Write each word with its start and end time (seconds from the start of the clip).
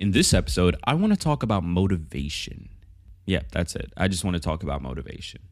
In 0.00 0.12
this 0.12 0.32
episode, 0.32 0.76
I 0.84 0.94
want 0.94 1.12
to 1.12 1.18
talk 1.18 1.42
about 1.42 1.62
motivation. 1.62 2.70
Yeah, 3.26 3.42
that's 3.52 3.76
it. 3.76 3.92
I 3.98 4.08
just 4.08 4.24
want 4.24 4.34
to 4.34 4.40
talk 4.40 4.62
about 4.62 4.80
motivation. 4.80 5.42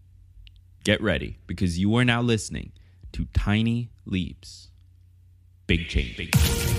Get 0.85 1.03
ready 1.03 1.37
because 1.47 1.79
you 1.79 1.95
are 1.97 2.05
now 2.05 2.23
listening 2.23 2.73
to 3.13 3.27
Tiny 3.35 3.91
Leaps. 4.07 4.69
Big 5.67 5.87
change. 5.89 6.17
Big 6.17 6.33
change. 6.33 6.78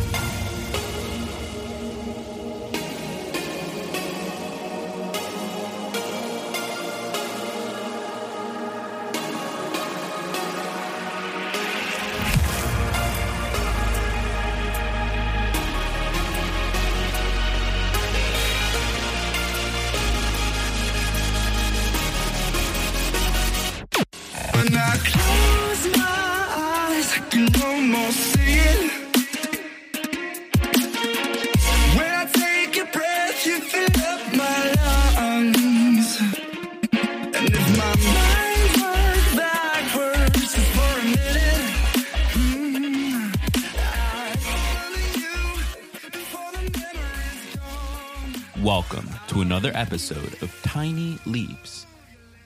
Welcome 48.61 49.09
to 49.29 49.41
another 49.41 49.71
episode 49.73 50.41
of 50.43 50.53
Tiny 50.63 51.17
Leaps, 51.25 51.85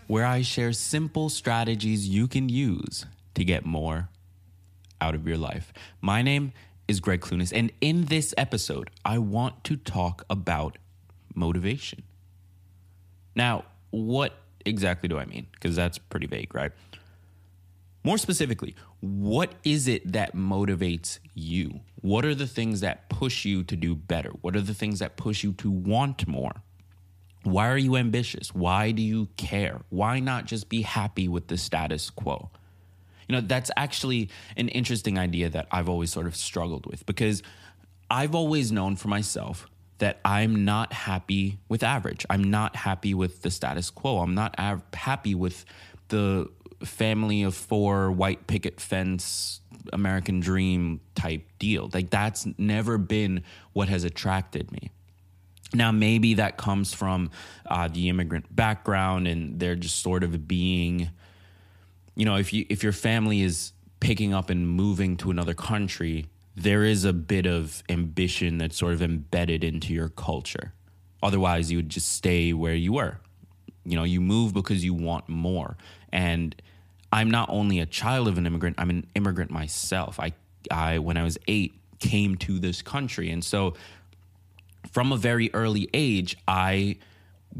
where 0.08 0.25
I 0.25 0.44
share 0.44 0.72
simple 0.72 1.30
strategies 1.30 2.08
you 2.08 2.28
can 2.28 2.50
use 2.50 3.05
to 3.33 3.44
get 3.44 3.66
more 3.66 4.09
out 5.02 5.16
of 5.16 5.28
your 5.28 5.38
life. 5.38 5.73
My 6.02 6.22
name 6.22 6.53
is 6.88 7.00
Gregg 7.00 7.22
Clunis, 7.22 7.52
and 7.53 7.72
in 7.81 8.05
this 8.05 8.33
episode, 8.38 8.92
I 9.03 9.17
want 9.17 9.64
to 9.64 9.75
talk 9.75 10.23
about 10.30 10.77
motivation. 11.33 12.03
Now, 13.36 13.66
what 13.89 14.33
exactly 14.66 15.09
do 15.09 15.17
I 15.17 15.25
mean? 15.25 15.48
Because 15.52 15.75
that's 15.75 15.98
pretty 15.98 16.27
vague, 16.27 16.53
right? 16.53 16.72
More 18.03 18.17
specifically, 18.17 18.75
what 19.04 19.56
is 19.66 19.90
it 19.90 20.14
that 20.14 20.34
motivates 20.34 21.20
you? 21.34 21.82
What 22.00 22.23
are 22.23 22.34
the 22.34 22.48
things 22.48 22.80
that 22.80 23.10
push 23.10 23.44
you 23.44 23.62
to 23.66 23.76
do 23.76 23.95
better? 23.95 24.30
What 24.40 24.56
are 24.56 24.62
the 24.62 24.73
things 24.73 25.00
that 25.00 25.18
push 25.18 25.44
you 25.44 25.52
to 25.54 25.70
want 25.70 26.26
more? 26.26 26.64
Why 27.44 27.68
are 27.68 27.78
you 27.78 27.98
ambitious? 27.98 28.56
Why 28.56 28.92
do 28.92 29.02
you 29.02 29.28
care? 29.36 29.82
Why 29.90 30.22
not 30.22 30.45
just 30.45 30.70
be 30.70 30.84
happy 30.84 31.28
with 31.28 31.50
the 31.50 31.58
status 31.58 32.10
quo? 32.10 32.50
You 33.27 33.36
know, 33.36 33.42
that's 33.42 33.70
actually 33.76 34.30
an 34.55 34.70
interesting 34.70 35.20
idea 35.20 35.50
that 35.50 35.67
I've 35.70 35.89
always 35.89 36.10
sort 36.10 36.26
of 36.26 36.33
struggled 36.38 36.86
with 36.86 37.06
because 37.06 37.44
I've 38.10 38.33
always 38.33 38.72
known 38.72 38.95
for 38.95 39.10
myself 39.10 39.67
that 39.98 40.22
I'm 40.23 40.64
not 40.64 40.94
happy 40.94 41.60
with 41.67 41.83
average. 41.83 42.26
I'm 42.30 42.45
not 42.45 42.77
happy 42.77 43.14
with 43.14 43.42
the 43.42 43.52
status 43.52 43.89
quo. 43.89 44.20
I'm 44.20 44.33
not 44.33 44.58
av- 44.58 44.83
happy 44.94 45.36
with 45.36 45.66
the 46.08 46.50
family 46.86 47.44
of 47.44 47.55
four 47.55 48.11
white 48.11 48.48
picket 48.48 48.80
fence 48.80 49.61
American 49.92 50.39
dream 50.39 51.02
type 51.16 51.44
deal. 51.60 51.89
Like 51.94 52.10
that's 52.10 52.48
never 52.58 52.98
been 52.98 53.44
what 53.73 53.89
has 53.89 54.04
attracted 54.04 54.71
me. 54.71 54.92
Now, 55.73 55.92
maybe 55.92 56.36
that 56.36 56.58
comes 56.58 56.94
from 56.94 57.32
uh, 57.66 57.88
the 57.88 58.08
immigrant 58.10 58.55
background, 58.55 59.27
and 59.27 59.60
they're 59.60 59.76
just 59.76 60.02
sort 60.02 60.23
of 60.23 60.48
being, 60.48 61.10
you 62.16 62.26
know, 62.26 62.36
if 62.36 62.54
you 62.54 62.66
if 62.70 62.83
your 62.83 62.92
family 62.92 63.42
is 63.42 63.73
picking 64.00 64.33
up 64.33 64.50
and 64.50 64.67
moving 64.67 65.17
to 65.17 65.32
another 65.32 65.55
country, 65.55 66.27
there 66.55 66.83
is 66.83 67.05
a 67.05 67.14
bit 67.14 67.48
of 67.48 67.82
ambition 67.89 68.60
that's 68.60 68.77
sort 68.77 68.94
of 68.94 69.02
embedded 69.02 69.64
into 69.64 69.94
your 69.94 70.10
culture. 70.10 70.73
Otherwise, 71.23 71.71
you 71.71 71.77
would 71.77 71.89
just 71.89 72.14
stay 72.14 72.54
where 72.54 72.76
you 72.76 72.94
were. 72.94 73.20
You 73.86 73.95
know, 73.95 74.04
you 74.04 74.21
move 74.21 74.54
because 74.54 74.83
you 74.83 74.94
want 74.94 75.27
more. 75.27 75.77
And 76.11 76.55
I'm 77.14 77.30
not 77.30 77.48
only 77.50 77.80
a 77.80 77.86
child 77.86 78.28
of 78.28 78.40
an 78.40 78.48
immigrant; 78.48 78.76
I'm 78.80 78.90
an 78.90 79.06
immigrant 79.14 79.52
myself. 79.52 80.20
I, 80.20 80.34
I 80.72 80.98
when 80.98 81.16
I 81.16 81.24
was 81.24 81.38
eight, 81.48 81.80
came 82.00 82.36
to 82.38 82.58
this 82.60 82.82
country, 82.82 83.30
and 83.30 83.44
so 83.44 83.76
from 84.92 85.12
a 85.12 85.18
very 85.18 85.54
early 85.54 85.90
age, 85.94 86.36
I 86.48 86.98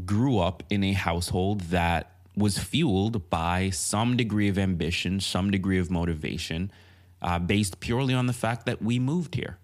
grew 0.04 0.40
up 0.40 0.64
in 0.70 0.82
a 0.82 0.92
household 0.92 1.60
that 1.62 2.10
was 2.36 2.58
fueled 2.58 3.30
by 3.30 3.70
some 3.70 4.16
degree 4.16 4.48
of 4.48 4.58
ambition, 4.58 5.20
some 5.20 5.52
degree 5.52 5.78
of 5.78 5.88
motivation, 5.88 6.72
uh, 7.22 7.38
based 7.38 7.78
purely 7.78 8.12
on 8.12 8.26
the 8.26 8.32
fact 8.32 8.66
that 8.66 8.82
we 8.82 8.98
moved 8.98 9.36
here. 9.36 9.58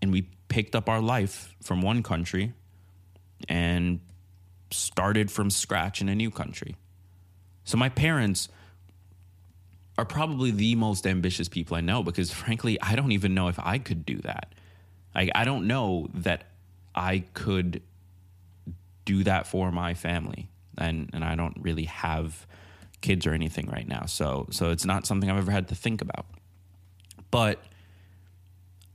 And 0.00 0.10
we 0.10 0.22
picked 0.48 0.74
up 0.74 0.88
our 0.88 1.00
life 1.00 1.54
from 1.62 1.82
one 1.82 2.02
country 2.02 2.54
and 3.46 4.00
started 4.70 5.30
from 5.30 5.50
scratch 5.50 6.00
in 6.00 6.08
a 6.08 6.14
new 6.14 6.30
country. 6.30 6.76
So 7.64 7.76
my 7.78 7.88
parents 7.88 8.48
are 9.96 10.04
probably 10.04 10.50
the 10.50 10.74
most 10.74 11.06
ambitious 11.06 11.48
people 11.48 11.76
I 11.76 11.80
know 11.80 12.02
because, 12.02 12.30
frankly, 12.32 12.78
I 12.80 12.96
don't 12.96 13.12
even 13.12 13.34
know 13.34 13.48
if 13.48 13.58
I 13.58 13.78
could 13.78 14.04
do 14.04 14.18
that. 14.18 14.54
Like 15.14 15.30
I 15.34 15.44
don't 15.44 15.66
know 15.66 16.08
that 16.14 16.44
I 16.94 17.24
could 17.34 17.82
do 19.04 19.22
that 19.24 19.46
for 19.46 19.70
my 19.70 19.94
family, 19.94 20.48
and 20.76 21.10
and 21.12 21.24
I 21.24 21.36
don't 21.36 21.56
really 21.60 21.84
have 21.84 22.46
kids 23.00 23.26
or 23.26 23.32
anything 23.32 23.68
right 23.70 23.86
now, 23.86 24.06
so 24.06 24.48
so 24.50 24.70
it's 24.70 24.84
not 24.84 25.06
something 25.06 25.30
I've 25.30 25.38
ever 25.38 25.52
had 25.52 25.68
to 25.68 25.74
think 25.74 26.02
about. 26.02 26.26
But 27.30 27.62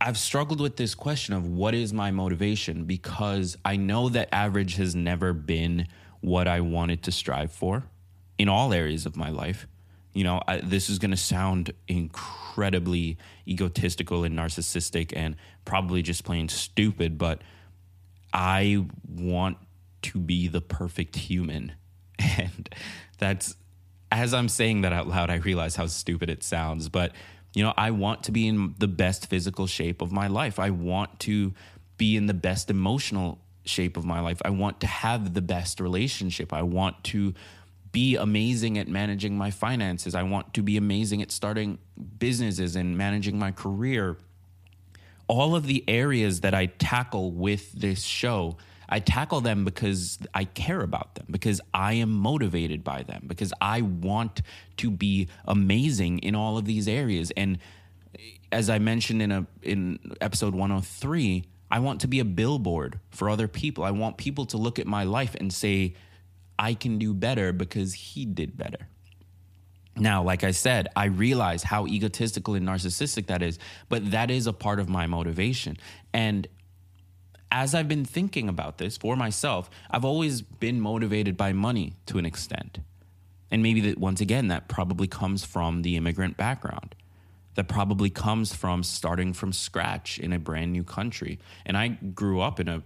I've 0.01 0.18
struggled 0.18 0.59
with 0.59 0.78
this 0.78 0.96
question 0.96 1.34
of 1.34 1.46
what 1.46 1.74
is 1.74 1.94
my 1.94 2.12
motivation 2.12 2.86
because 2.86 3.57
I 3.63 3.75
know 3.75 4.09
that 4.09 4.30
average 4.34 4.75
has 4.75 4.96
never 4.96 5.34
been 5.34 5.88
what 6.22 6.47
I 6.47 6.62
wanted 6.62 7.03
to 7.03 7.12
strive 7.12 7.51
for 7.51 7.84
in 8.39 8.50
all 8.50 8.73
areas 8.73 9.05
of 9.05 9.16
my 9.16 9.29
life. 9.29 9.67
You 10.13 10.23
know, 10.23 10.41
I, 10.47 10.57
this 10.57 10.89
is 10.89 10.97
going 10.97 11.11
to 11.11 11.17
sound 11.17 11.72
incredibly 11.88 13.19
egotistical 13.47 14.23
and 14.23 14.35
narcissistic 14.38 15.13
and 15.16 15.35
probably 15.66 16.01
just 16.01 16.23
plain 16.23 16.50
stupid, 16.50 17.19
but 17.19 17.44
I 18.33 18.85
want 19.07 19.57
to 20.03 20.19
be 20.19 20.47
the 20.47 20.61
perfect 20.61 21.16
human. 21.16 21.73
And 22.38 22.69
that's, 23.17 23.55
as 24.11 24.33
I'm 24.33 24.50
saying 24.50 24.81
that 24.81 24.94
out 24.94 25.07
loud, 25.07 25.29
I 25.29 25.35
realize 25.35 25.75
how 25.75 25.88
stupid 25.88 26.29
it 26.29 26.44
sounds, 26.44 26.89
but 26.89 27.13
you 27.53 27.63
know, 27.63 27.73
I 27.77 27.91
want 27.91 28.23
to 28.23 28.31
be 28.31 28.47
in 28.47 28.75
the 28.77 28.88
best 28.88 29.29
physical 29.29 29.67
shape 29.67 30.01
of 30.01 30.11
my 30.11 30.27
life. 30.27 30.59
I 30.59 30.69
want 30.69 31.19
to 31.21 31.53
be 31.97 32.16
in 32.16 32.27
the 32.27 32.33
best 32.33 32.69
emotional 32.69 33.39
shape 33.65 33.97
of 33.97 34.06
my 34.06 34.19
life. 34.19 34.41
I 34.45 34.50
want 34.50 34.81
to 34.81 34.88
have 34.88 35.33
the 35.33 35.41
best 35.41 35.80
relationship. 35.80 36.53
I 36.53 36.62
want 36.62 37.03
to 37.06 37.33
be 37.91 38.15
amazing 38.15 38.77
at 38.77 38.88
managing 38.88 39.38
my 39.38 39.51
finances. 39.51 40.15
I 40.15 40.24
want 40.24 40.53
to 40.53 40.62
be 40.62 40.77
amazing 40.77 41.21
at 41.21 41.31
starting 41.31 41.80
businesses 42.18 42.75
and 42.75 42.97
managing 42.97 43.39
my 43.39 43.51
career. 43.51 44.18
All 45.27 45.56
of 45.56 45.68
the 45.68 45.83
areas 45.88 46.41
that 46.41 46.53
I 46.53 46.68
tackle 46.68 47.31
with 47.31 47.71
this 47.71 48.03
show, 48.03 48.57
I 48.88 49.00
tackle 49.00 49.41
them 49.41 49.65
because 49.65 50.19
I 50.33 50.45
care 50.45 50.81
about 50.81 51.15
them, 51.15 51.27
because 51.30 51.62
I 51.74 51.94
am 51.94 52.12
motivated 52.12 52.83
by 52.83 53.03
them, 53.03 53.25
because 53.27 53.53
I 53.62 53.81
want 53.81 54.41
to 54.77 54.89
be 54.89 55.27
amazing 55.45 56.19
in 56.19 56.36
all 56.36 56.57
of 56.57 56.65
these 56.65 56.88
areas. 56.88 57.31
And 57.38 57.59
as 58.51 58.69
I 58.69 58.80
mentioned 58.80 59.21
in 59.21 59.31
a 59.31 59.45
in 59.62 60.00
episode 60.19 60.56
103, 60.56 61.45
I 61.71 61.80
want 61.80 62.01
to 62.01 62.07
be 62.07 62.19
a 62.19 62.25
billboard 62.25 63.00
for 63.12 63.30
other 63.30 63.47
people. 63.47 63.83
I 63.83 63.91
want 63.91 64.18
people 64.18 64.45
to 64.47 64.57
look 64.57 64.80
at 64.80 64.88
my 64.88 65.03
life 65.03 65.36
and 65.39 65.53
say, 65.53 65.94
I 66.59 66.73
can 66.73 67.00
do 67.00 67.13
better 67.13 67.53
because 67.53 67.94
he 67.94 68.25
did 68.25 68.57
better. 68.57 68.89
Now, 69.95 70.21
like 70.23 70.44
I 70.44 70.51
said, 70.51 70.89
I 70.95 71.06
realize 71.06 71.63
how 71.63 71.88
egotistical 71.88 72.53
and 72.53 72.67
narcissistic 72.67 73.27
that 73.27 73.41
is, 73.41 73.57
but 73.88 74.11
that 74.11 74.29
is 74.29 74.45
a 74.45 74.53
part 74.53 74.79
of 74.79 74.89
my 74.89 75.07
motivation. 75.07 75.77
And 76.13 76.47
as 77.51 77.73
I've 77.73 77.88
been 77.88 78.06
thinking 78.06 78.47
about 78.47 78.77
this 78.77 78.97
for 78.97 79.15
myself, 79.15 79.69
I've 79.89 80.06
always 80.06 80.41
been 80.41 80.79
motivated 80.79 81.35
by 81.35 81.53
money 81.53 81.94
to 82.07 82.17
an 82.17 82.25
extent. 82.25 82.79
And 83.50 83.63
maybe 83.63 83.81
that 83.81 83.97
once 83.97 84.21
again, 84.21 84.50
that 84.50 84.67
probably 84.67 85.07
comes 85.07 85.44
from 85.44 85.81
the 85.81 85.95
immigrant 85.97 86.38
background. 86.38 86.94
That 87.55 87.67
probably 87.67 88.09
comes 88.09 88.53
from 88.53 88.83
starting 88.83 89.33
from 89.33 89.53
scratch 89.53 90.19
in 90.19 90.31
a 90.31 90.39
brand 90.39 90.71
new 90.71 90.83
country. 90.83 91.39
And 91.65 91.75
I 91.75 91.88
grew 91.88 92.41
up 92.41 92.59
in 92.59 92.67
a 92.67 92.83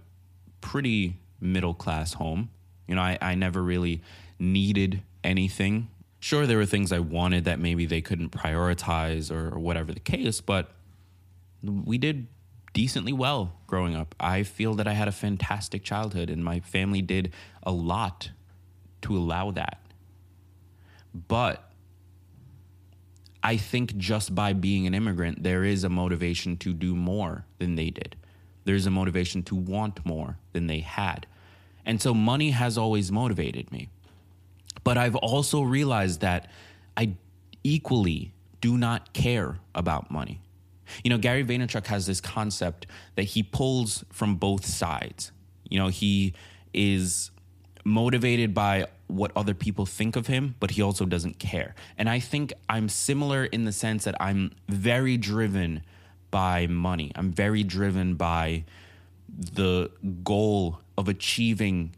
pretty 0.60 1.18
middle 1.40 1.74
class 1.74 2.14
home. 2.14 2.48
You 2.86 2.94
know, 2.94 3.02
I, 3.02 3.18
I 3.20 3.34
never 3.34 3.62
really 3.62 4.02
needed 4.38 5.02
anything. 5.22 5.88
Sure, 6.20 6.46
there 6.46 6.58
were 6.58 6.66
things 6.66 6.92
I 6.92 7.00
wanted 7.00 7.44
that 7.44 7.58
maybe 7.58 7.86
they 7.86 8.00
couldn't 8.00 8.30
prioritize 8.30 9.30
or, 9.30 9.54
or 9.54 9.58
whatever 9.58 9.92
the 9.92 10.00
case, 10.00 10.40
but 10.40 10.70
we 11.62 11.98
did 11.98 12.26
decently 12.72 13.12
well 13.12 13.52
growing 13.66 13.94
up. 13.94 14.14
I 14.18 14.42
feel 14.42 14.74
that 14.74 14.86
I 14.86 14.92
had 14.92 15.08
a 15.08 15.12
fantastic 15.12 15.84
childhood 15.84 16.28
and 16.28 16.44
my 16.44 16.60
family 16.60 17.02
did 17.02 17.32
a 17.62 17.72
lot 17.72 18.30
to 19.02 19.16
allow 19.16 19.50
that. 19.52 19.80
But 21.14 21.70
I 23.42 23.56
think 23.56 23.96
just 23.96 24.34
by 24.34 24.54
being 24.54 24.86
an 24.86 24.94
immigrant, 24.94 25.42
there 25.42 25.64
is 25.64 25.84
a 25.84 25.88
motivation 25.88 26.56
to 26.58 26.72
do 26.72 26.94
more 26.96 27.44
than 27.58 27.76
they 27.76 27.90
did. 27.90 28.16
There's 28.64 28.86
a 28.86 28.90
motivation 28.90 29.42
to 29.44 29.54
want 29.54 30.04
more 30.04 30.38
than 30.52 30.66
they 30.66 30.80
had. 30.80 31.26
And 31.86 32.00
so 32.00 32.14
money 32.14 32.50
has 32.50 32.78
always 32.78 33.12
motivated 33.12 33.70
me. 33.70 33.88
But 34.82 34.98
I've 34.98 35.16
also 35.16 35.62
realized 35.62 36.20
that 36.20 36.50
I 36.96 37.14
equally 37.62 38.32
do 38.60 38.76
not 38.76 39.12
care 39.12 39.58
about 39.74 40.10
money. 40.10 40.40
You 41.02 41.10
know, 41.10 41.18
Gary 41.18 41.44
Vaynerchuk 41.44 41.86
has 41.86 42.06
this 42.06 42.20
concept 42.20 42.86
that 43.16 43.22
he 43.24 43.42
pulls 43.42 44.04
from 44.10 44.36
both 44.36 44.66
sides. 44.66 45.32
You 45.68 45.78
know, 45.78 45.88
he 45.88 46.34
is 46.72 47.30
motivated 47.84 48.54
by 48.54 48.86
what 49.06 49.32
other 49.36 49.54
people 49.54 49.86
think 49.86 50.16
of 50.16 50.26
him, 50.26 50.54
but 50.60 50.72
he 50.72 50.82
also 50.82 51.04
doesn't 51.04 51.38
care. 51.38 51.74
And 51.98 52.08
I 52.08 52.20
think 52.20 52.52
I'm 52.68 52.88
similar 52.88 53.44
in 53.44 53.64
the 53.64 53.72
sense 53.72 54.04
that 54.04 54.14
I'm 54.20 54.52
very 54.68 55.16
driven 55.16 55.82
by 56.30 56.66
money. 56.66 57.12
I'm 57.14 57.32
very 57.32 57.62
driven 57.62 58.14
by 58.14 58.64
the 59.28 59.90
goal 60.22 60.80
of 60.96 61.08
achieving 61.08 61.94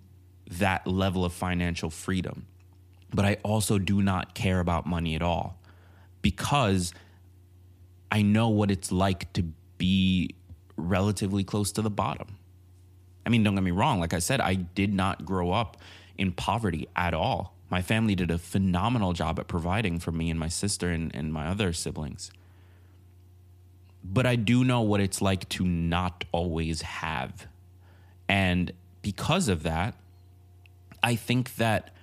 that 0.51 0.87
level 0.87 1.25
of 1.25 1.33
financial 1.33 1.91
freedom. 1.91 2.47
But 3.13 3.25
I 3.25 3.37
also 3.43 3.79
do 3.79 4.03
not 4.03 4.35
care 4.35 4.61
about 4.61 4.87
money 4.87 5.15
at 5.15 5.23
all 5.23 5.59
because 6.23 6.93
I 8.11 8.23
know 8.23 8.49
what 8.49 8.71
it's 8.71 8.91
like 8.91 9.33
to 9.35 9.45
be 9.79 10.35
relatively 10.77 11.45
close 11.45 11.73
to 11.73 11.83
the 11.83 11.91
bottom. 11.91 12.39
I 13.25 13.29
mean, 13.29 13.43
don't 13.43 13.55
get 13.55 13.65
me 13.65 13.71
wrong. 13.71 14.01
Like 14.01 14.15
I 14.15 14.21
said, 14.21 14.41
I 14.41 14.55
did 14.55 14.95
not 14.95 15.25
grow 15.25 15.51
up 15.51 15.77
in 16.17 16.33
poverty 16.33 16.89
at 16.95 17.15
all. 17.15 17.55
My 17.69 17.83
family 17.83 18.15
did 18.15 18.31
a 18.31 18.39
phenomenal 18.39 19.13
job 19.13 19.41
at 19.41 19.49
providing 19.49 19.99
for 19.99 20.13
me 20.13 20.31
and 20.31 20.39
my 20.39 20.49
sister 20.49 20.91
and, 20.91 21.15
and 21.15 21.33
my 21.33 21.49
other 21.49 21.73
siblings. 21.73 22.31
But 24.05 24.25
I 24.25 24.37
do 24.37 24.63
know 24.63 24.83
what 24.83 25.01
it's 25.01 25.21
like 25.21 25.49
to 25.51 25.65
not 25.65 26.25
always 26.31 26.83
have. 26.83 27.49
And 28.29 28.73
because 29.07 29.47
of 29.47 29.63
that, 29.63 29.95
I 31.01 31.15
think 31.15 31.55
that 31.59 31.95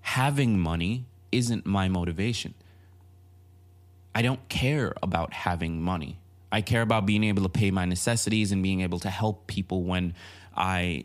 having 0.00 0.58
money 0.58 1.04
isn't 1.30 1.64
my 1.64 1.86
motivation. 1.86 2.54
I 4.12 4.22
don't 4.22 4.48
care 4.48 4.94
about 5.00 5.32
having 5.32 5.80
money. 5.80 6.18
I 6.50 6.60
care 6.60 6.82
about 6.82 7.06
being 7.06 7.22
able 7.22 7.44
to 7.44 7.48
pay 7.48 7.70
my 7.70 7.84
necessities 7.84 8.50
and 8.50 8.64
being 8.64 8.80
able 8.80 8.98
to 8.98 9.10
help 9.10 9.46
people 9.46 9.84
when 9.84 10.14
I 10.56 11.04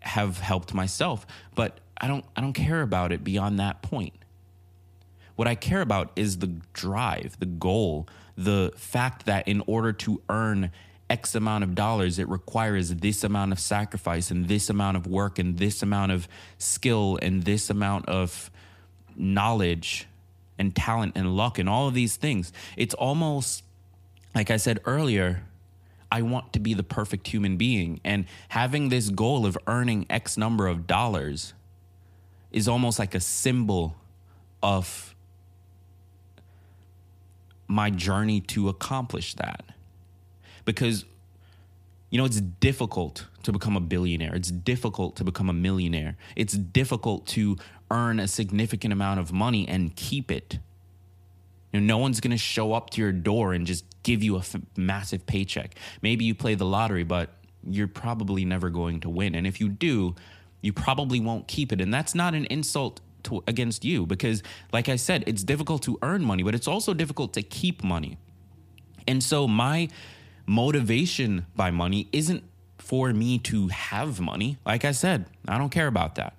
have 0.00 0.40
helped 0.40 0.74
myself. 0.74 1.24
But 1.54 1.78
I 1.96 2.08
don't 2.08 2.24
I 2.34 2.40
don't 2.40 2.52
care 2.52 2.82
about 2.82 3.12
it 3.12 3.22
beyond 3.22 3.60
that 3.60 3.80
point. 3.80 4.14
What 5.36 5.46
I 5.46 5.54
care 5.54 5.82
about 5.82 6.10
is 6.16 6.38
the 6.38 6.52
drive, 6.72 7.36
the 7.38 7.46
goal, 7.46 8.08
the 8.36 8.72
fact 8.74 9.26
that 9.26 9.46
in 9.46 9.62
order 9.68 9.92
to 9.92 10.20
earn 10.28 10.72
X 11.08 11.34
amount 11.34 11.62
of 11.64 11.74
dollars, 11.74 12.18
it 12.18 12.28
requires 12.28 12.94
this 12.96 13.22
amount 13.22 13.52
of 13.52 13.60
sacrifice 13.60 14.30
and 14.30 14.48
this 14.48 14.68
amount 14.68 14.96
of 14.96 15.06
work 15.06 15.38
and 15.38 15.58
this 15.58 15.82
amount 15.82 16.12
of 16.12 16.28
skill 16.58 17.18
and 17.22 17.44
this 17.44 17.70
amount 17.70 18.08
of 18.08 18.50
knowledge 19.14 20.06
and 20.58 20.74
talent 20.74 21.12
and 21.14 21.36
luck 21.36 21.58
and 21.58 21.68
all 21.68 21.86
of 21.86 21.94
these 21.94 22.16
things. 22.16 22.52
It's 22.76 22.94
almost 22.94 23.62
like 24.34 24.50
I 24.50 24.58
said 24.58 24.80
earlier, 24.84 25.44
I 26.12 26.22
want 26.22 26.52
to 26.52 26.60
be 26.60 26.74
the 26.74 26.82
perfect 26.82 27.28
human 27.28 27.56
being. 27.56 28.00
And 28.04 28.26
having 28.50 28.90
this 28.90 29.08
goal 29.08 29.46
of 29.46 29.56
earning 29.66 30.06
X 30.10 30.36
number 30.36 30.66
of 30.66 30.86
dollars 30.86 31.54
is 32.52 32.68
almost 32.68 32.98
like 32.98 33.14
a 33.14 33.20
symbol 33.20 33.96
of 34.62 35.14
my 37.66 37.90
journey 37.90 38.40
to 38.40 38.68
accomplish 38.68 39.34
that. 39.34 39.64
Because, 40.66 41.06
you 42.10 42.18
know, 42.18 42.26
it's 42.26 42.40
difficult 42.40 43.24
to 43.44 43.52
become 43.52 43.76
a 43.76 43.80
billionaire, 43.80 44.34
it's 44.34 44.50
difficult 44.50 45.16
to 45.16 45.24
become 45.24 45.48
a 45.48 45.54
millionaire, 45.54 46.18
it's 46.36 46.52
difficult 46.52 47.26
to 47.28 47.56
earn 47.90 48.20
a 48.20 48.28
significant 48.28 48.92
amount 48.92 49.20
of 49.20 49.32
money 49.32 49.66
and 49.66 49.96
keep 49.96 50.30
it. 50.30 50.58
You 51.72 51.80
know, 51.80 51.86
no 51.86 51.98
one's 51.98 52.20
going 52.20 52.32
to 52.32 52.36
show 52.36 52.74
up 52.74 52.90
to 52.90 53.00
your 53.00 53.12
door 53.12 53.54
and 53.54 53.66
just 53.66 53.84
give 54.02 54.22
you 54.22 54.36
a 54.36 54.40
f- 54.40 54.56
massive 54.76 55.24
paycheck. 55.26 55.74
Maybe 56.02 56.24
you 56.24 56.34
play 56.34 56.54
the 56.54 56.66
lottery, 56.66 57.04
but 57.04 57.30
you're 57.64 57.88
probably 57.88 58.44
never 58.44 58.70
going 58.70 59.00
to 59.00 59.08
win. 59.08 59.34
And 59.34 59.46
if 59.46 59.60
you 59.60 59.68
do, 59.68 60.14
you 60.62 60.72
probably 60.72 61.20
won't 61.20 61.48
keep 61.48 61.72
it. 61.72 61.80
And 61.80 61.92
that's 61.92 62.14
not 62.14 62.34
an 62.34 62.44
insult 62.46 63.00
to, 63.24 63.42
against 63.46 63.84
you 63.84 64.06
because, 64.06 64.42
like 64.72 64.88
I 64.88 64.96
said, 64.96 65.24
it's 65.26 65.44
difficult 65.44 65.82
to 65.82 65.98
earn 66.02 66.24
money, 66.24 66.42
but 66.42 66.54
it's 66.54 66.68
also 66.68 66.94
difficult 66.94 67.34
to 67.34 67.42
keep 67.42 67.84
money. 67.84 68.18
And 69.06 69.22
so, 69.22 69.46
my 69.46 69.88
motivation 70.46 71.46
by 71.54 71.70
money 71.70 72.08
isn't 72.12 72.44
for 72.78 73.12
me 73.12 73.38
to 73.38 73.68
have 73.68 74.20
money. 74.20 74.58
Like 74.64 74.84
I 74.84 74.92
said, 74.92 75.26
I 75.48 75.58
don't 75.58 75.70
care 75.70 75.88
about 75.88 76.14
that 76.14 76.38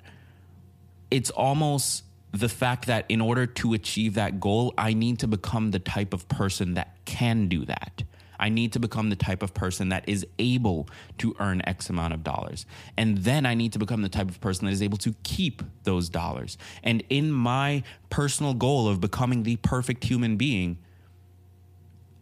it's 1.12 1.30
almost 1.32 2.04
the 2.32 2.50
fact 2.50 2.88
that 2.88 3.06
in 3.10 3.22
order 3.22 3.46
to 3.46 3.74
achieve 3.74 4.16
that 4.16 4.40
goal, 4.40 4.74
I 4.78 4.94
need 4.94 5.20
to 5.20 5.28
become 5.28 5.72
the 5.72 5.80
type 5.80 6.14
of 6.14 6.28
person 6.28 6.74
that 6.74 6.94
can 7.06 7.48
do 7.48 7.66
that. 7.66 8.04
I 8.40 8.50
need 8.50 8.74
to 8.74 8.80
become 8.80 9.10
the 9.10 9.16
type 9.16 9.42
of 9.42 9.56
person 9.56 9.90
that 9.90 10.08
is 10.08 10.26
able 10.38 10.88
to 11.18 11.36
earn 11.40 11.64
X 11.66 11.90
amount 11.90 12.14
of 12.14 12.24
dollars. 12.24 12.68
And 12.96 13.20
then 13.20 13.48
I 13.48 13.56
need 13.56 13.74
to 13.74 13.80
become 13.80 14.04
the 14.04 14.10
type 14.10 14.30
of 14.30 14.40
person 14.40 14.66
that 14.66 14.74
is 14.74 14.84
able 14.84 15.00
to 15.00 15.16
keep 15.24 15.64
those 15.84 16.08
dollars. 16.08 16.58
And 16.84 17.04
in 17.10 17.32
my 17.32 17.82
personal 18.12 18.54
goal 18.54 18.88
of 18.88 19.02
becoming 19.02 19.42
the 19.42 19.56
perfect 19.56 20.04
human 20.04 20.38
being, 20.38 20.78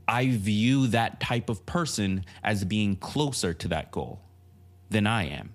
I 0.08 0.30
view 0.30 0.88
that 0.88 1.20
type 1.20 1.50
of 1.50 1.66
person 1.66 2.26
as 2.44 2.64
being 2.64 2.96
closer 2.96 3.54
to 3.54 3.68
that 3.70 3.92
goal 3.92 4.22
than 4.90 5.08
I 5.08 5.26
am. 5.26 5.54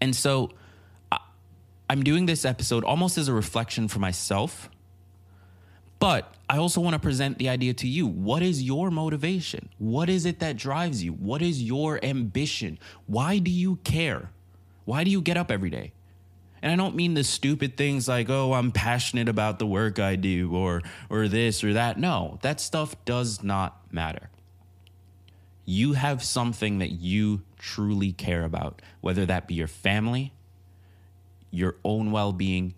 And 0.00 0.14
so, 0.14 0.50
I'm 1.92 2.02
doing 2.02 2.24
this 2.24 2.46
episode 2.46 2.84
almost 2.84 3.18
as 3.18 3.28
a 3.28 3.34
reflection 3.34 3.86
for 3.86 3.98
myself, 3.98 4.70
but 5.98 6.34
I 6.48 6.56
also 6.56 6.80
want 6.80 6.94
to 6.94 6.98
present 6.98 7.38
the 7.38 7.50
idea 7.50 7.74
to 7.74 7.86
you. 7.86 8.06
What 8.06 8.42
is 8.42 8.62
your 8.62 8.90
motivation? 8.90 9.68
What 9.76 10.08
is 10.08 10.24
it 10.24 10.38
that 10.40 10.56
drives 10.56 11.04
you? 11.04 11.12
What 11.12 11.42
is 11.42 11.62
your 11.62 12.02
ambition? 12.02 12.78
Why 13.06 13.38
do 13.38 13.50
you 13.50 13.76
care? 13.84 14.30
Why 14.86 15.04
do 15.04 15.10
you 15.10 15.20
get 15.20 15.36
up 15.36 15.50
every 15.50 15.68
day? 15.68 15.92
And 16.62 16.70
I 16.70 16.76
don't 16.76 16.94
mean 16.94 17.14
the 17.14 17.24
stupid 17.24 17.76
things 17.76 18.06
like, 18.06 18.30
"Oh, 18.30 18.54
I'm 18.54 18.70
passionate 18.70 19.28
about 19.28 19.58
the 19.58 19.66
work 19.66 19.98
I 19.98 20.16
do," 20.16 20.54
or 20.54 20.82
or 21.10 21.28
this 21.28 21.64
or 21.64 21.72
that. 21.72 21.98
No, 21.98 22.38
that 22.42 22.60
stuff 22.60 22.94
does 23.04 23.42
not 23.42 23.92
matter. 23.92 24.30
You 25.64 25.94
have 25.94 26.22
something 26.22 26.78
that 26.78 26.92
you 26.92 27.42
truly 27.58 28.12
care 28.12 28.44
about, 28.44 28.80
whether 29.00 29.26
that 29.26 29.48
be 29.48 29.54
your 29.54 29.68
family, 29.68 30.32
your 31.50 31.76
own 31.84 32.10
well 32.12 32.32
being 32.32 32.74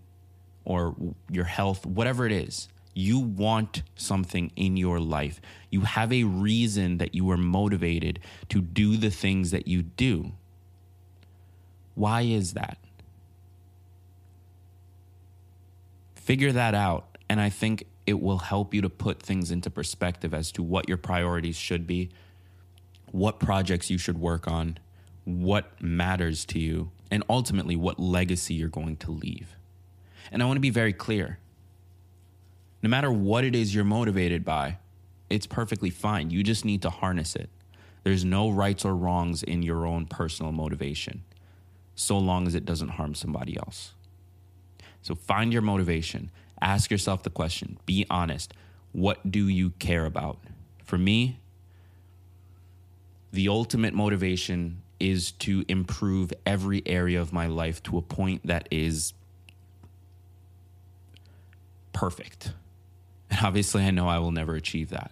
or 0.64 0.96
your 1.30 1.44
health, 1.44 1.84
whatever 1.84 2.26
it 2.26 2.32
is, 2.32 2.68
you 2.94 3.18
want 3.18 3.82
something 3.96 4.50
in 4.56 4.76
your 4.76 5.00
life. 5.00 5.40
You 5.70 5.82
have 5.82 6.12
a 6.12 6.24
reason 6.24 6.98
that 6.98 7.14
you 7.14 7.30
are 7.30 7.36
motivated 7.36 8.20
to 8.48 8.60
do 8.60 8.96
the 8.96 9.10
things 9.10 9.50
that 9.50 9.66
you 9.66 9.82
do. 9.82 10.32
Why 11.94 12.22
is 12.22 12.54
that? 12.54 12.78
Figure 16.24 16.52
that 16.52 16.74
out, 16.74 17.18
and 17.28 17.38
I 17.38 17.50
think 17.50 17.84
it 18.06 18.18
will 18.18 18.38
help 18.38 18.72
you 18.72 18.80
to 18.80 18.88
put 18.88 19.20
things 19.20 19.50
into 19.50 19.68
perspective 19.68 20.32
as 20.32 20.50
to 20.52 20.62
what 20.62 20.88
your 20.88 20.96
priorities 20.96 21.54
should 21.54 21.86
be, 21.86 22.08
what 23.10 23.38
projects 23.38 23.90
you 23.90 23.98
should 23.98 24.16
work 24.16 24.48
on, 24.48 24.78
what 25.24 25.82
matters 25.82 26.46
to 26.46 26.58
you, 26.58 26.90
and 27.10 27.22
ultimately 27.28 27.76
what 27.76 28.00
legacy 28.00 28.54
you're 28.54 28.70
going 28.70 28.96
to 28.96 29.10
leave. 29.10 29.54
And 30.32 30.42
I 30.42 30.46
want 30.46 30.56
to 30.56 30.62
be 30.62 30.70
very 30.70 30.94
clear 30.94 31.40
no 32.82 32.88
matter 32.88 33.12
what 33.12 33.44
it 33.44 33.54
is 33.54 33.74
you're 33.74 33.84
motivated 33.84 34.46
by, 34.46 34.78
it's 35.28 35.46
perfectly 35.46 35.90
fine. 35.90 36.30
You 36.30 36.42
just 36.42 36.64
need 36.64 36.80
to 36.82 36.90
harness 36.90 37.36
it. 37.36 37.50
There's 38.02 38.24
no 38.24 38.48
rights 38.48 38.86
or 38.86 38.96
wrongs 38.96 39.42
in 39.42 39.62
your 39.62 39.86
own 39.86 40.06
personal 40.06 40.52
motivation, 40.52 41.22
so 41.94 42.16
long 42.16 42.46
as 42.46 42.54
it 42.54 42.64
doesn't 42.64 42.90
harm 42.90 43.14
somebody 43.14 43.58
else. 43.58 43.92
So 45.04 45.14
find 45.14 45.52
your 45.52 45.62
motivation. 45.62 46.30
Ask 46.62 46.90
yourself 46.90 47.22
the 47.22 47.30
question 47.30 47.78
be 47.84 48.06
honest. 48.08 48.54
What 48.92 49.30
do 49.30 49.48
you 49.48 49.70
care 49.78 50.06
about? 50.06 50.38
For 50.82 50.96
me, 50.96 51.38
the 53.30 53.48
ultimate 53.48 53.92
motivation 53.92 54.80
is 54.98 55.32
to 55.32 55.64
improve 55.68 56.32
every 56.46 56.82
area 56.86 57.20
of 57.20 57.32
my 57.32 57.46
life 57.46 57.82
to 57.82 57.98
a 57.98 58.02
point 58.02 58.46
that 58.46 58.66
is 58.70 59.12
perfect. 61.92 62.52
And 63.30 63.44
obviously 63.44 63.84
I 63.84 63.90
know 63.90 64.08
I 64.08 64.18
will 64.20 64.30
never 64.30 64.54
achieve 64.54 64.90
that. 64.90 65.10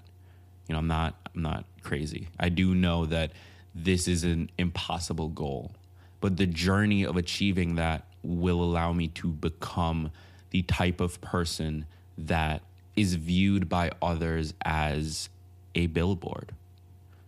You 0.69 0.73
know, 0.73 0.79
I'm 0.79 0.87
not 0.87 1.17
I'm 1.35 1.43
not 1.43 1.65
crazy. 1.83 2.29
I 2.41 2.49
do 2.49 2.75
know 2.75 3.05
that 3.07 3.33
this 3.75 4.09
is 4.09 4.25
an 4.25 4.51
impossible 4.57 5.29
goal, 5.29 5.73
but 6.21 6.39
the 6.39 6.47
journey 6.47 7.05
of 7.05 7.17
achieving 7.17 7.75
that 7.75 8.07
will 8.23 8.63
allow 8.63 8.93
me 8.93 9.09
to 9.09 9.29
become 9.29 10.11
the 10.51 10.63
type 10.63 11.01
of 11.01 11.21
person 11.21 11.87
that 12.17 12.63
is 12.95 13.15
viewed 13.15 13.69
by 13.69 13.91
others 14.01 14.55
as 14.65 15.29
a 15.75 15.87
billboard, 15.87 16.53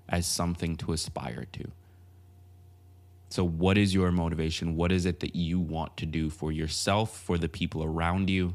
as 0.09 0.27
something 0.27 0.77
to 0.77 0.93
aspire 0.93 1.47
to. 1.53 1.71
So, 3.31 3.43
what 3.43 3.77
is 3.77 3.95
your 3.95 4.13
motivation? 4.13 4.77
What 4.77 4.93
is 4.93 5.07
it 5.07 5.21
that 5.21 5.35
you 5.35 5.59
want 5.59 5.97
to 5.97 6.07
do 6.07 6.31
for 6.31 6.53
yourself, 6.53 7.19
for 7.19 7.39
the 7.39 7.49
people 7.49 7.83
around 7.83 8.31
you? 8.31 8.55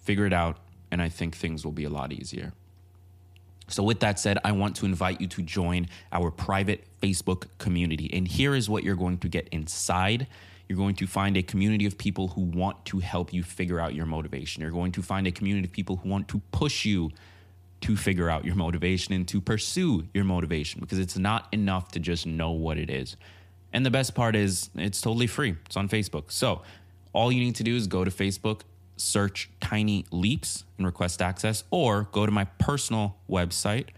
Figure 0.00 0.26
it 0.26 0.32
out, 0.32 0.58
and 0.90 1.02
I 1.02 1.08
think 1.08 1.34
things 1.34 1.64
will 1.64 1.72
be 1.72 1.84
a 1.84 1.90
lot 1.90 2.12
easier. 2.12 2.52
So, 3.68 3.82
with 3.82 4.00
that 4.00 4.18
said, 4.18 4.38
I 4.44 4.52
want 4.52 4.76
to 4.76 4.86
invite 4.86 5.20
you 5.20 5.26
to 5.28 5.42
join 5.42 5.88
our 6.12 6.30
private 6.30 6.84
Facebook 7.00 7.46
community. 7.58 8.10
And 8.12 8.28
here 8.28 8.54
is 8.54 8.68
what 8.68 8.84
you're 8.84 8.94
going 8.94 9.18
to 9.18 9.28
get 9.28 9.48
inside. 9.48 10.26
You're 10.68 10.78
going 10.78 10.94
to 10.96 11.06
find 11.06 11.36
a 11.36 11.42
community 11.42 11.86
of 11.86 11.98
people 11.98 12.28
who 12.28 12.42
want 12.42 12.84
to 12.86 12.98
help 12.98 13.32
you 13.32 13.42
figure 13.42 13.80
out 13.80 13.94
your 13.94 14.06
motivation. 14.06 14.62
You're 14.62 14.70
going 14.70 14.92
to 14.92 15.02
find 15.02 15.26
a 15.26 15.32
community 15.32 15.66
of 15.66 15.72
people 15.72 15.96
who 15.96 16.08
want 16.08 16.28
to 16.28 16.40
push 16.52 16.84
you 16.84 17.10
to 17.82 17.96
figure 17.96 18.30
out 18.30 18.46
your 18.46 18.54
motivation 18.54 19.12
and 19.12 19.28
to 19.28 19.40
pursue 19.40 20.08
your 20.14 20.24
motivation 20.24 20.80
because 20.80 20.98
it's 20.98 21.18
not 21.18 21.48
enough 21.52 21.92
to 21.92 22.00
just 22.00 22.26
know 22.26 22.50
what 22.50 22.78
it 22.78 22.88
is. 22.88 23.16
And 23.74 23.84
the 23.84 23.90
best 23.90 24.14
part 24.14 24.36
is 24.36 24.70
it's 24.74 25.00
totally 25.00 25.26
free. 25.26 25.56
It's 25.66 25.76
on 25.76 25.88
Facebook. 25.88 26.30
So, 26.30 26.62
all 27.12 27.30
you 27.30 27.40
need 27.40 27.54
to 27.56 27.62
do 27.62 27.76
is 27.76 27.86
go 27.86 28.04
to 28.04 28.10
Facebook, 28.10 28.62
search 28.96 29.50
Tiny 29.60 30.04
Leaps 30.10 30.64
and 30.78 30.86
request 30.86 31.20
access, 31.20 31.64
or 31.70 32.08
go 32.12 32.26
to 32.26 32.32
my 32.32 32.44
personal 32.44 33.16
website 33.28 33.88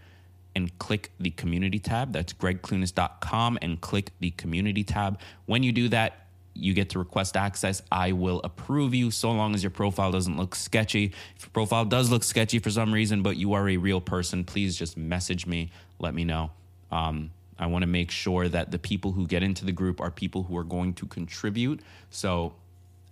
and 0.55 0.77
click 0.79 1.11
the 1.19 1.29
community 1.29 1.79
tab. 1.79 2.13
That's 2.13 2.33
greggclunis.com 2.33 3.59
and 3.61 3.79
click 3.79 4.11
the 4.19 4.31
community 4.31 4.83
tab. 4.83 5.19
When 5.45 5.63
you 5.63 5.71
do 5.71 5.89
that, 5.89 6.27
you 6.55 6.73
get 6.73 6.89
to 6.89 6.99
request 6.99 7.37
access. 7.37 7.81
I 7.91 8.11
will 8.13 8.41
approve 8.43 8.95
you 8.95 9.11
so 9.11 9.31
long 9.31 9.53
as 9.53 9.63
your 9.63 9.69
profile 9.69 10.11
doesn't 10.11 10.37
look 10.37 10.55
sketchy. 10.55 11.13
If 11.35 11.43
your 11.43 11.51
profile 11.51 11.85
does 11.85 12.09
look 12.09 12.23
sketchy 12.23 12.59
for 12.59 12.71
some 12.71 12.91
reason, 12.91 13.21
but 13.21 13.37
you 13.37 13.53
are 13.53 13.69
a 13.69 13.77
real 13.77 14.01
person, 14.01 14.43
please 14.43 14.75
just 14.75 14.97
message 14.97 15.45
me, 15.45 15.71
let 15.99 16.15
me 16.15 16.23
know. 16.23 16.51
Um, 16.91 17.31
I 17.59 17.67
want 17.67 17.83
to 17.83 17.87
make 17.87 18.11
sure 18.11 18.47
that 18.47 18.71
the 18.71 18.79
people 18.79 19.11
who 19.11 19.27
get 19.27 19.43
into 19.43 19.65
the 19.65 19.71
group 19.71 19.99
are 20.01 20.11
people 20.11 20.43
who 20.43 20.57
are 20.57 20.63
going 20.63 20.93
to 20.95 21.05
contribute. 21.05 21.81
So 22.09 22.53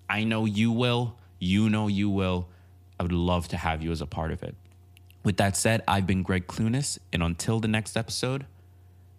I 0.10 0.24
know 0.24 0.46
you 0.46 0.72
will, 0.72 1.16
you 1.40 1.70
know 1.70 1.88
you 1.88 2.10
will. 2.10 2.48
I 3.00 3.04
would 3.04 3.12
love 3.12 3.48
to 3.50 3.58
have 3.58 3.82
you 3.82 3.92
as 3.92 4.02
a 4.02 4.06
part 4.06 4.32
of 4.32 4.44
it. 4.44 4.56
With 5.24 5.38
that 5.38 5.58
said, 5.58 5.82
I've 5.88 6.06
been 6.06 6.24
Gregg 6.24 6.48
Clunis, 6.48 7.00
and 7.12 7.24
until 7.24 7.60
the 7.60 7.68
next 7.68 7.98
episode, 7.98 8.46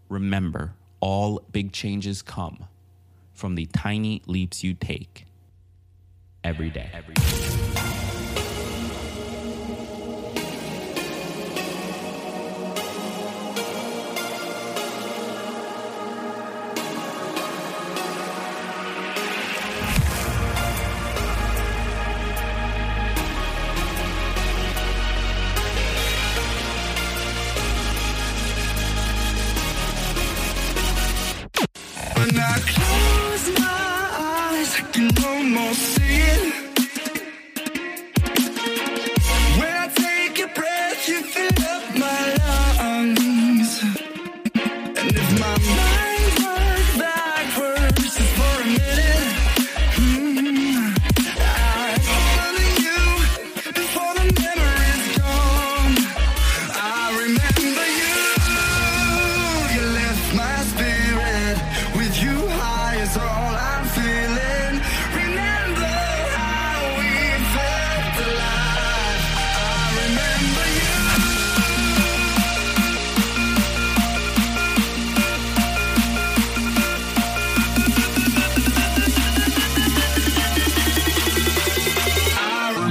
remember 0.09 0.75
all 1.01 1.43
big 1.53 1.73
changes 1.73 2.23
come 2.23 2.67
from 3.35 3.55
the 3.55 3.67
tiny 3.67 4.23
leaps 4.27 4.65
you 4.65 4.75
take 4.75 5.27
every 6.43 6.71
day. 6.71 6.91
Every 6.93 7.15
day. 7.15 7.56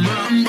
mama. 0.05 0.44